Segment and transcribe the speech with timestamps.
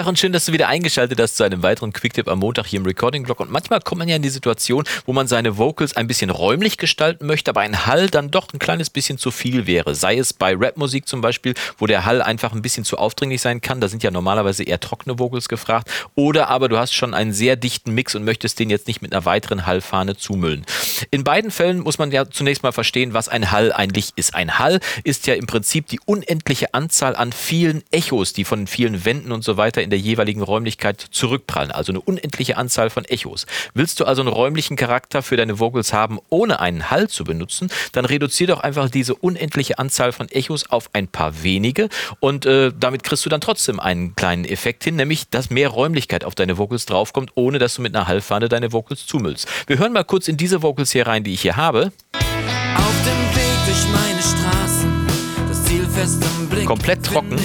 [0.00, 2.80] Tag und schön, dass du wieder eingeschaltet hast zu einem weiteren Quicktip am Montag hier
[2.80, 3.38] im Recording Blog.
[3.38, 6.78] Und manchmal kommt man ja in die Situation, wo man seine Vocals ein bisschen räumlich
[6.78, 9.94] gestalten möchte, aber ein Hall dann doch ein kleines bisschen zu viel wäre.
[9.94, 13.60] Sei es bei Rapmusik zum Beispiel, wo der Hall einfach ein bisschen zu aufdringlich sein
[13.60, 13.82] kann.
[13.82, 15.90] Da sind ja normalerweise eher trockene Vocals gefragt.
[16.14, 19.12] Oder aber du hast schon einen sehr dichten Mix und möchtest den jetzt nicht mit
[19.12, 20.64] einer weiteren Hallfahne zumüllen.
[21.10, 24.34] In beiden Fällen muss man ja zunächst mal verstehen, was ein Hall eigentlich ist.
[24.34, 29.04] Ein Hall ist ja im Prinzip die unendliche Anzahl an vielen Echos, die von vielen
[29.04, 31.70] Wänden und so weiter in der jeweiligen Räumlichkeit zurückprallen.
[31.70, 33.46] Also eine unendliche Anzahl von Echos.
[33.74, 37.70] Willst du also einen räumlichen Charakter für deine Vocals haben, ohne einen Hall zu benutzen,
[37.92, 41.88] dann reduzier doch einfach diese unendliche Anzahl von Echos auf ein paar wenige
[42.20, 46.24] und äh, damit kriegst du dann trotzdem einen kleinen Effekt hin, nämlich dass mehr Räumlichkeit
[46.24, 49.48] auf deine Vocals draufkommt, ohne dass du mit einer Hallfahne deine Vocals zumüllst.
[49.66, 51.92] Wir hören mal kurz in diese Vocals hier rein, die ich hier habe.
[52.12, 55.06] Auf dem Weg durch meine Straßen,
[55.48, 56.39] das Ziel fest im.
[56.66, 57.36] Komplett trocken.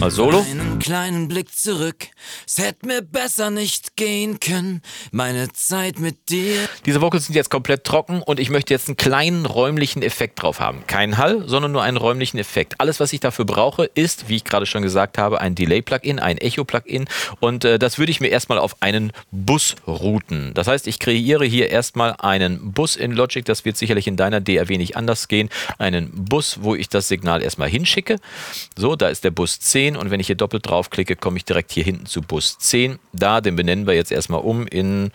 [0.00, 0.44] Mal Solo.
[0.78, 2.08] Kleinen Blick zurück.
[2.46, 4.82] Es hätte mir besser nicht gehen können.
[5.10, 6.68] Meine Zeit mit dir.
[6.84, 10.60] Diese Vocals sind jetzt komplett trocken und ich möchte jetzt einen kleinen räumlichen Effekt drauf
[10.60, 10.84] haben.
[10.86, 12.80] Kein Hall, sondern nur einen räumlichen Effekt.
[12.80, 16.38] Alles, was ich dafür brauche, ist, wie ich gerade schon gesagt habe, ein Delay-Plugin, ein
[16.38, 17.06] Echo-Plugin
[17.40, 20.52] und äh, das würde ich mir erstmal auf einen Bus routen.
[20.54, 24.40] Das heißt, ich kreiere hier erstmal einen Bus in Logic, das wird sicherlich in deiner
[24.40, 25.48] DRW nicht anders gehen.
[25.78, 28.16] Einen Bus, wo ich das Signal erstmal hinschicke.
[28.76, 31.72] So, da ist der Bus 10 und wenn ich hier doppelt draufklicke, komme ich direkt
[31.72, 32.98] hier hinten zu Bus 10.
[33.12, 35.10] Da, den benennen wir jetzt erstmal um in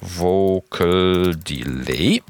[0.00, 2.22] Vocal Delay.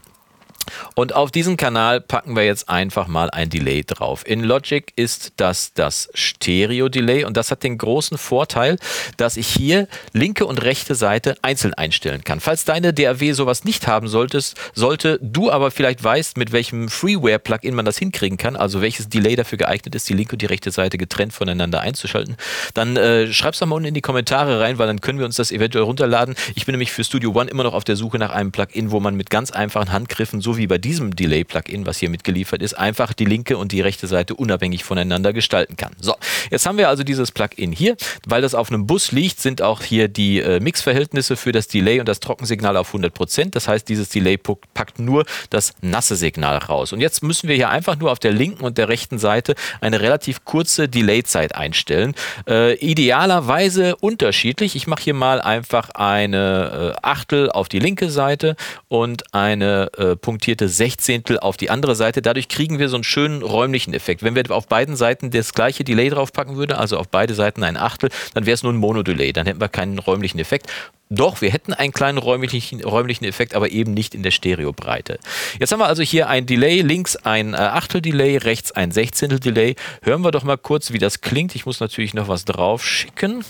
[0.95, 4.27] Und auf diesen Kanal packen wir jetzt einfach mal ein Delay drauf.
[4.27, 8.77] In Logic ist das das Stereo-Delay und das hat den großen Vorteil,
[9.17, 12.41] dass ich hier linke und rechte Seite einzeln einstellen kann.
[12.41, 17.75] Falls deine DAW sowas nicht haben solltest, sollte du aber vielleicht weißt, mit welchem Freeware-Plugin
[17.75, 20.71] man das hinkriegen kann, also welches Delay dafür geeignet ist, die linke und die rechte
[20.71, 22.37] Seite getrennt voneinander einzuschalten,
[22.75, 25.37] dann äh, schreib's doch mal unten in die Kommentare rein, weil dann können wir uns
[25.37, 26.35] das eventuell runterladen.
[26.55, 29.01] Ich bin nämlich für Studio One immer noch auf der Suche nach einem Plugin, wo
[29.01, 33.13] man mit ganz einfachen Handgriffen, so wie bei diesem Delay-Plugin, was hier mitgeliefert ist, einfach
[33.13, 35.93] die linke und die rechte Seite unabhängig voneinander gestalten kann.
[36.01, 36.15] So,
[36.51, 37.97] jetzt haben wir also dieses Plugin hier.
[38.27, 42.01] Weil das auf einem Bus liegt, sind auch hier die äh, Mixverhältnisse für das Delay
[42.01, 43.51] und das Trockensignal auf 100%.
[43.51, 46.93] Das heißt, dieses Delay packt nur das nasse Signal raus.
[46.93, 50.01] Und jetzt müssen wir hier einfach nur auf der linken und der rechten Seite eine
[50.01, 52.15] relativ kurze Delay-Zeit einstellen.
[52.47, 54.77] Äh, idealerweise unterschiedlich.
[54.77, 58.57] Ich mache hier mal einfach eine äh, Achtel auf die linke Seite
[58.89, 60.17] und eine äh,
[60.49, 62.23] punktierte Sechzehntel auf die andere Seite.
[62.23, 64.23] Dadurch kriegen wir so einen schönen räumlichen Effekt.
[64.23, 67.77] Wenn wir auf beiden Seiten das gleiche Delay draufpacken würden, also auf beide Seiten ein
[67.77, 69.35] Achtel, dann wäre es nur ein Monodelay.
[69.35, 70.73] Dann hätten wir keinen räumlichen Effekt.
[71.11, 75.19] Doch, wir hätten einen kleinen räumlichen, räumlichen Effekt, aber eben nicht in der Stereobreite.
[75.61, 79.77] Jetzt haben wir also hier ein Delay, links ein äh, Achtel-Delay, rechts ein Sechzehntel-Delay.
[80.01, 81.57] Hören wir doch mal kurz, wie das klingt.
[81.57, 83.45] Ich muss natürlich noch was drauf schicken.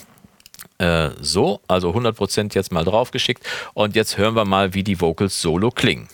[0.79, 3.45] Äh, so, also 100% jetzt mal draufgeschickt.
[3.75, 6.09] Und jetzt hören wir mal, wie die Vocals solo klingen.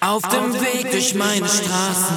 [0.00, 2.16] Auf dem Weg durch meine Straßen,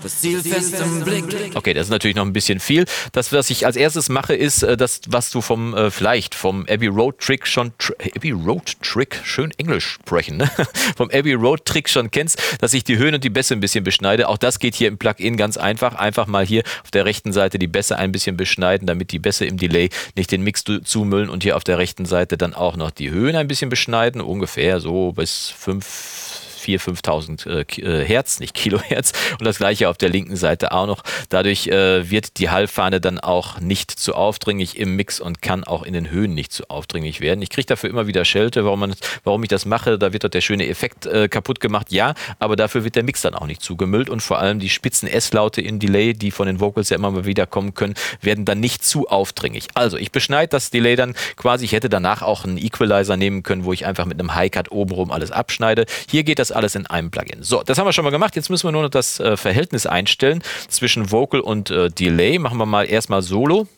[0.00, 1.24] das Ziel fest im Blick.
[1.54, 2.84] Okay, das ist natürlich noch ein bisschen viel.
[3.10, 6.64] Das, was ich als erstes mache, ist äh, das, was du vom, äh, vielleicht vom
[6.68, 7.72] Abbey Road Trick schon,
[8.14, 10.48] Abbey Road Trick, schön Englisch sprechen, ne?
[10.96, 13.82] vom Abbey Road Trick schon kennst, dass ich die Höhen und die Bässe ein bisschen
[13.82, 14.28] beschneide.
[14.28, 15.96] Auch das geht hier im Plugin ganz einfach.
[15.96, 19.46] Einfach mal hier auf der rechten Seite die Bässe ein bisschen beschneiden, damit die Bässe
[19.46, 22.92] im Delay nicht den Mix zumüllen und hier auf der rechten Seite dann auch noch
[22.92, 28.54] die Höhen ein bisschen beschneiden, ungefähr so bis 5 4.000, 5.000 äh, äh, Hertz, nicht
[28.54, 29.12] Kilohertz.
[29.38, 31.02] Und das gleiche auf der linken Seite auch noch.
[31.28, 35.82] Dadurch äh, wird die Hallfahne dann auch nicht zu aufdringlich im Mix und kann auch
[35.82, 37.42] in den Höhen nicht zu aufdringlich werden.
[37.42, 38.94] Ich kriege dafür immer wieder Schelte, warum, man,
[39.24, 39.98] warum ich das mache.
[39.98, 41.92] Da wird dort der schöne Effekt äh, kaputt gemacht.
[41.92, 45.08] Ja, aber dafür wird der Mix dann auch nicht zugemüllt und vor allem die spitzen
[45.08, 48.60] S-Laute in Delay, die von den Vocals ja immer mal wieder kommen können, werden dann
[48.60, 49.68] nicht zu aufdringlich.
[49.74, 51.64] Also ich beschneide das Delay dann quasi.
[51.64, 55.10] Ich hätte danach auch einen Equalizer nehmen können, wo ich einfach mit einem High-Cut obenrum
[55.10, 55.86] alles abschneide.
[56.08, 57.42] Hier geht das alles in einem Plugin.
[57.42, 58.36] So, das haben wir schon mal gemacht.
[58.36, 62.38] Jetzt müssen wir nur noch das äh, Verhältnis einstellen zwischen Vocal und äh, Delay.
[62.38, 63.68] Machen wir mal erstmal Solo.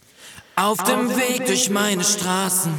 [0.60, 2.72] Auf dem Weg durch meine Straßen,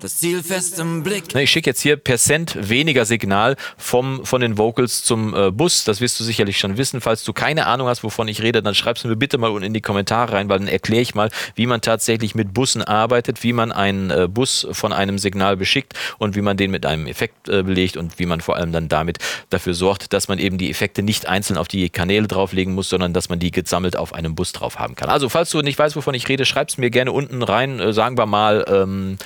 [0.00, 1.32] das Ziel fest im Blick.
[1.32, 5.84] Ich schicke jetzt hier Percent weniger Signal vom, von den Vocals zum äh, Bus.
[5.84, 7.00] Das wirst du sicherlich schon wissen.
[7.00, 9.74] Falls du keine Ahnung hast, wovon ich rede, dann schreib's mir bitte mal unten in
[9.74, 13.52] die Kommentare rein, weil dann erkläre ich mal, wie man tatsächlich mit Bussen arbeitet, wie
[13.52, 17.48] man einen äh, Bus von einem Signal beschickt und wie man den mit einem Effekt
[17.48, 19.18] äh, belegt und wie man vor allem dann damit
[19.50, 23.12] dafür sorgt, dass man eben die Effekte nicht einzeln auf die Kanäle drauflegen muss, sondern
[23.12, 25.10] dass man die gesammelt auf einem Bus drauf haben kann.
[25.10, 27.80] Also falls du nicht weißt, wovon ich rede, schreib's mir gerne unten rein.
[27.80, 29.18] Äh, sagen wir mal ähm,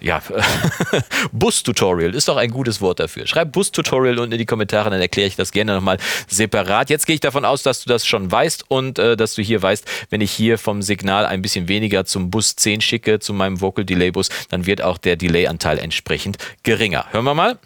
[0.00, 0.22] ja,
[1.32, 3.26] Bus-Tutorial ist doch ein gutes Wort dafür.
[3.26, 5.98] Schreib Bus-Tutorial unten in die Kommentare, dann erkläre ich das gerne nochmal
[6.28, 6.90] separat.
[6.90, 9.62] Jetzt gehe ich davon aus, dass du das schon weißt und äh, dass du hier
[9.62, 13.60] weißt, wenn ich hier vom Signal ein bisschen weniger zum Bus 10 schicke, zu meinem
[13.60, 17.06] Vocal Delay Bus, dann wird auch der Delay-Anteil entsprechend geringer.
[17.12, 17.58] Hören wir mal.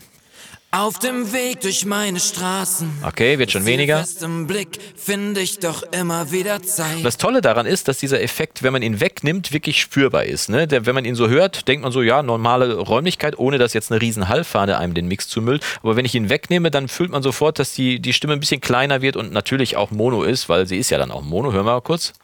[0.77, 2.91] Auf dem Weg durch meine Straßen.
[3.07, 4.05] Okay, wird schon weniger.
[4.49, 7.05] Blick finde ich doch immer wieder Zeit.
[7.05, 10.49] Das Tolle daran ist, dass dieser Effekt, wenn man ihn wegnimmt, wirklich spürbar ist.
[10.49, 10.67] Ne?
[10.67, 13.93] Der, wenn man ihn so hört, denkt man so, ja, normale Räumlichkeit, ohne dass jetzt
[13.93, 15.63] eine riesen Hallfahne einem den Mix zumüllt.
[15.85, 18.61] Aber wenn ich ihn wegnehme, dann fühlt man sofort, dass die, die Stimme ein bisschen
[18.61, 21.53] kleiner wird und natürlich auch Mono ist, weil sie ist ja dann auch Mono.
[21.53, 22.15] Hören wir mal kurz.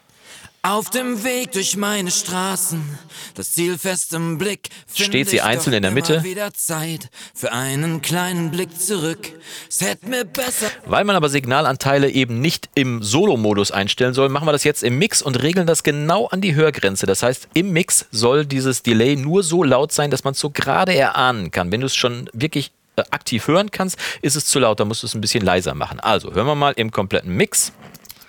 [0.62, 2.98] Auf dem Weg durch meine Straßen,
[3.34, 4.68] das Ziel fest im Blick.
[4.94, 6.22] Steht sie einzeln in der Mitte?
[6.22, 9.32] Wieder Zeit für einen kleinen Blick zurück.
[9.70, 10.66] Es hätte mir besser.
[10.84, 14.98] Weil man aber Signalanteile eben nicht im Solo-Modus einstellen soll, machen wir das jetzt im
[14.98, 17.06] Mix und regeln das genau an die Hörgrenze.
[17.06, 20.50] Das heißt, im Mix soll dieses Delay nur so laut sein, dass man es so
[20.50, 21.72] gerade erahnen kann.
[21.72, 25.04] Wenn du es schon wirklich äh, aktiv hören kannst, ist es zu laut, dann musst
[25.04, 26.00] du es ein bisschen leiser machen.
[26.00, 27.72] Also hören wir mal im kompletten Mix.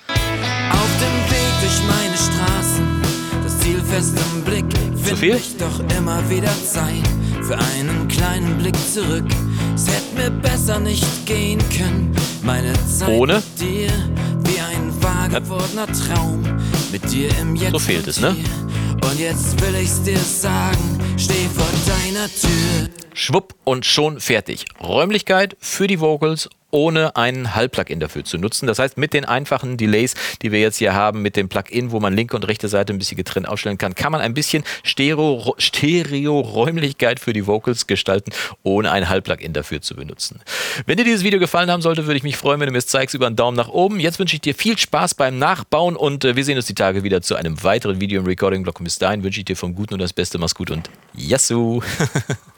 [0.08, 1.41] Auf dem Weg
[1.72, 3.02] durch meine Straßen,
[3.44, 4.66] das Ziel fest im Blick.
[4.98, 5.36] Zu Find viel?
[5.36, 7.08] ich doch immer wieder Zeit
[7.42, 9.26] für einen kleinen Blick zurück.
[9.76, 12.16] Es hätte mir besser nicht gehen können.
[12.44, 13.36] Meine Zeit Ohne?
[13.36, 13.90] mit dir,
[14.46, 16.44] wie ein wahr gewordener Traum.
[16.92, 17.72] Mit dir im Jetzt.
[17.72, 18.36] So fehlt es, ne?
[19.04, 22.90] Und jetzt will ich's dir sagen, steh vor deiner Tür.
[23.14, 24.66] Schwupp und schon fertig.
[24.82, 28.68] Räumlichkeit für die Vocals ohne einen Hall-Plugin dafür zu nutzen.
[28.68, 32.00] Das heißt, mit den einfachen Delays, die wir jetzt hier haben, mit dem Plugin, wo
[32.00, 35.56] man linke und rechte Seite ein bisschen getrennt ausstellen kann, kann man ein bisschen Stereo-
[35.58, 38.32] Stereo-Räumlichkeit für die Vocals gestalten,
[38.64, 40.40] ohne ein Hall-Plugin dafür zu benutzen.
[40.86, 42.88] Wenn dir dieses Video gefallen haben sollte, würde ich mich freuen, wenn du mir es
[42.88, 44.00] zeigst über einen Daumen nach oben.
[44.00, 47.04] Jetzt wünsche ich dir viel Spaß beim Nachbauen und äh, wir sehen uns die Tage
[47.04, 48.84] wieder zu einem weiteren Video im Recording-Blog.
[48.84, 50.38] Bis dahin wünsche ich dir vom Guten und das Beste.
[50.38, 51.82] Mach's gut und Yassou!